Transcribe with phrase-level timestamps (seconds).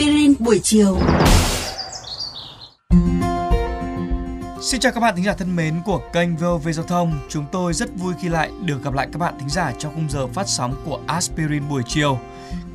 [0.00, 0.98] Aspirin buổi chiều.
[4.62, 7.18] Xin chào các bạn thính giả thân mến của kênh VOV Giao thông.
[7.28, 10.10] Chúng tôi rất vui khi lại được gặp lại các bạn thính giả trong khung
[10.10, 12.18] giờ phát sóng của Aspirin buổi chiều.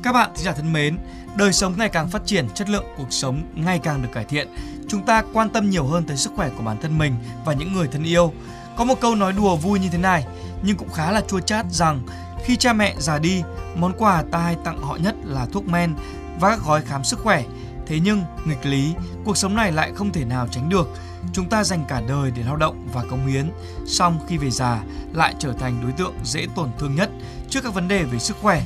[0.02, 0.98] Các bạn thính giả thân mến,
[1.36, 4.48] đời sống ngày càng phát triển, chất lượng cuộc sống ngày càng được cải thiện.
[4.88, 7.14] Chúng ta quan tâm nhiều hơn tới sức khỏe của bản thân mình
[7.44, 8.32] và những người thân yêu.
[8.76, 10.26] Có một câu nói đùa vui như thế này,
[10.62, 12.06] nhưng cũng khá là chua chát rằng
[12.44, 13.42] khi cha mẹ già đi,
[13.76, 15.94] món quà ta hay tặng họ nhất là thuốc men
[16.40, 17.44] và các gói khám sức khỏe.
[17.86, 18.94] Thế nhưng, nghịch lý,
[19.24, 20.88] cuộc sống này lại không thể nào tránh được.
[21.32, 23.50] Chúng ta dành cả đời để lao động và công hiến,
[23.86, 24.82] song khi về già
[25.12, 27.10] lại trở thành đối tượng dễ tổn thương nhất
[27.50, 28.62] trước các vấn đề về sức khỏe.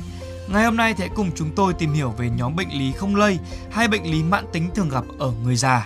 [0.47, 3.15] Ngày hôm nay thì hãy cùng chúng tôi tìm hiểu về nhóm bệnh lý không
[3.15, 3.39] lây
[3.71, 5.85] hay bệnh lý mãn tính thường gặp ở người già.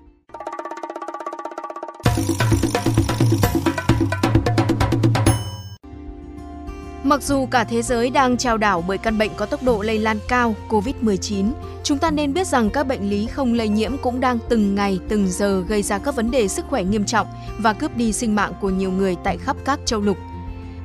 [7.15, 9.99] Mặc dù cả thế giới đang trao đảo bởi căn bệnh có tốc độ lây
[9.99, 11.51] lan cao COVID-19,
[11.83, 14.99] chúng ta nên biết rằng các bệnh lý không lây nhiễm cũng đang từng ngày
[15.09, 17.27] từng giờ gây ra các vấn đề sức khỏe nghiêm trọng
[17.59, 20.17] và cướp đi sinh mạng của nhiều người tại khắp các châu lục.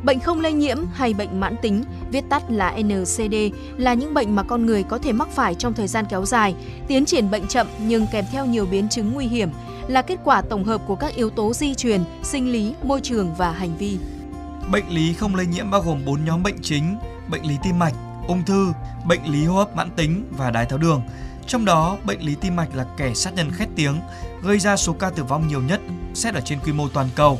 [0.04, 3.34] Bệnh không lây nhiễm hay bệnh mãn tính, viết tắt là NCD,
[3.76, 6.54] là những bệnh mà con người có thể mắc phải trong thời gian kéo dài,
[6.88, 9.50] tiến triển bệnh chậm nhưng kèm theo nhiều biến chứng nguy hiểm,
[9.88, 13.34] là kết quả tổng hợp của các yếu tố di truyền, sinh lý, môi trường
[13.34, 13.98] và hành vi.
[14.70, 16.98] Bệnh lý không lây nhiễm bao gồm 4 nhóm bệnh chính:
[17.30, 17.94] bệnh lý tim mạch,
[18.26, 18.72] ung thư,
[19.06, 21.02] bệnh lý hô hấp mãn tính và đái tháo đường.
[21.46, 24.00] Trong đó, bệnh lý tim mạch là kẻ sát nhân khét tiếng,
[24.42, 25.80] gây ra số ca tử vong nhiều nhất
[26.14, 27.38] xét ở trên quy mô toàn cầu.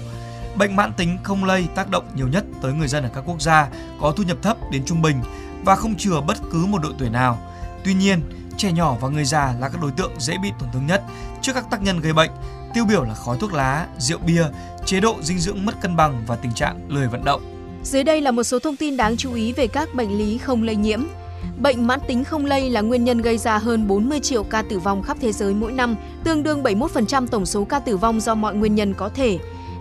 [0.57, 3.43] Bệnh mãn tính không lây tác động nhiều nhất tới người dân ở các quốc
[3.43, 3.69] gia
[4.01, 5.17] có thu nhập thấp đến trung bình
[5.65, 7.39] và không chừa bất cứ một độ tuổi nào.
[7.85, 8.21] Tuy nhiên,
[8.61, 11.03] trẻ nhỏ và người già là các đối tượng dễ bị tổn thương nhất
[11.43, 12.31] trước các tác nhân gây bệnh,
[12.75, 14.45] tiêu biểu là khói thuốc lá, rượu bia,
[14.87, 17.43] chế độ dinh dưỡng mất cân bằng và tình trạng lười vận động.
[17.85, 20.63] Dưới đây là một số thông tin đáng chú ý về các bệnh lý không
[20.63, 21.01] lây nhiễm.
[21.63, 24.79] Bệnh mãn tính không lây là nguyên nhân gây ra hơn 40 triệu ca tử
[24.79, 28.35] vong khắp thế giới mỗi năm, tương đương 71% tổng số ca tử vong do
[28.35, 29.39] mọi nguyên nhân có thể.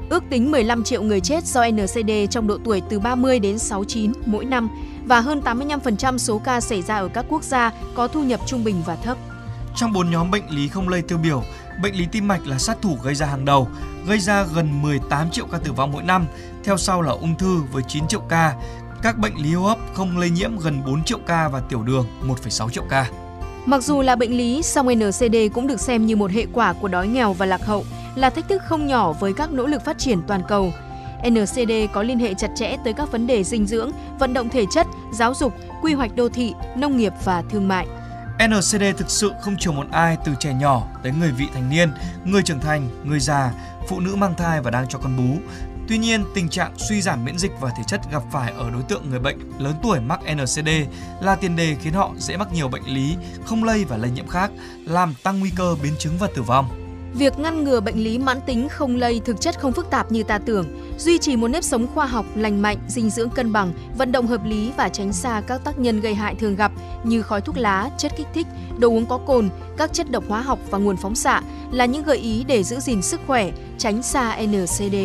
[0.09, 4.11] Ước tính 15 triệu người chết do NCD trong độ tuổi từ 30 đến 69
[4.25, 4.69] mỗi năm
[5.05, 8.63] và hơn 85% số ca xảy ra ở các quốc gia có thu nhập trung
[8.63, 9.17] bình và thấp.
[9.75, 11.43] Trong bốn nhóm bệnh lý không lây tiêu biểu,
[11.81, 13.67] bệnh lý tim mạch là sát thủ gây ra hàng đầu,
[14.07, 16.25] gây ra gần 18 triệu ca tử vong mỗi năm,
[16.63, 18.55] theo sau là ung thư với 9 triệu ca,
[19.01, 22.05] các bệnh lý hô hấp không lây nhiễm gần 4 triệu ca và tiểu đường
[22.27, 23.09] 1,6 triệu ca.
[23.65, 26.87] Mặc dù là bệnh lý, song NCD cũng được xem như một hệ quả của
[26.87, 27.85] đói nghèo và lạc hậu,
[28.19, 30.73] là thách thức không nhỏ với các nỗ lực phát triển toàn cầu.
[31.29, 34.65] NCD có liên hệ chặt chẽ tới các vấn đề dinh dưỡng, vận động thể
[34.71, 37.87] chất, giáo dục, quy hoạch đô thị, nông nghiệp và thương mại.
[38.47, 41.91] NCD thực sự không chiều một ai từ trẻ nhỏ tới người vị thành niên,
[42.25, 43.51] người trưởng thành, người già,
[43.87, 45.41] phụ nữ mang thai và đang cho con bú.
[45.87, 48.83] Tuy nhiên, tình trạng suy giảm miễn dịch và thể chất gặp phải ở đối
[48.83, 50.69] tượng người bệnh lớn tuổi mắc NCD
[51.21, 53.15] là tiền đề khiến họ dễ mắc nhiều bệnh lý
[53.45, 54.51] không lây và lây nhiễm khác,
[54.85, 56.88] làm tăng nguy cơ biến chứng và tử vong.
[57.13, 60.23] Việc ngăn ngừa bệnh lý mãn tính không lây thực chất không phức tạp như
[60.23, 60.65] ta tưởng.
[60.97, 64.27] Duy trì một nếp sống khoa học, lành mạnh, dinh dưỡng cân bằng, vận động
[64.27, 66.71] hợp lý và tránh xa các tác nhân gây hại thường gặp
[67.03, 70.41] như khói thuốc lá, chất kích thích, đồ uống có cồn, các chất độc hóa
[70.41, 74.03] học và nguồn phóng xạ là những gợi ý để giữ gìn sức khỏe, tránh
[74.03, 74.95] xa NCD.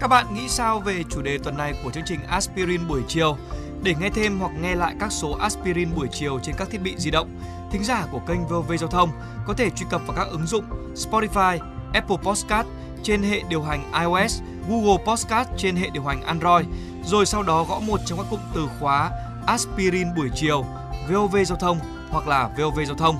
[0.00, 3.36] Các bạn nghĩ sao về chủ đề tuần này của chương trình Aspirin buổi chiều?
[3.82, 6.94] Để nghe thêm hoặc nghe lại các số Aspirin buổi chiều trên các thiết bị
[6.98, 7.40] di động,
[7.72, 9.10] thính giả của kênh VOV Giao thông
[9.46, 11.58] có thể truy cập vào các ứng dụng Spotify,
[11.92, 12.66] Apple Podcast
[13.02, 16.66] trên hệ điều hành iOS, Google Podcast trên hệ điều hành Android,
[17.04, 19.10] rồi sau đó gõ một trong các cụm từ khóa
[19.46, 20.64] Aspirin buổi chiều,
[21.10, 21.78] VOV Giao thông
[22.10, 23.16] hoặc là VOV Giao thông.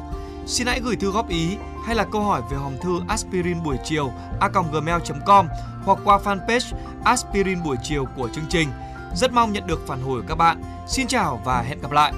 [0.47, 3.77] Xin hãy gửi thư góp ý hay là câu hỏi về hòm thư aspirin buổi
[3.85, 5.47] chiều a.gmail.com
[5.85, 8.69] hoặc qua fanpage aspirin buổi chiều của chương trình.
[9.15, 10.63] Rất mong nhận được phản hồi của các bạn.
[10.87, 12.13] Xin chào và hẹn gặp lại!